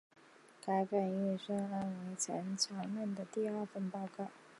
[0.65, 4.31] 该份预算案为曾司长任内的第二份报告。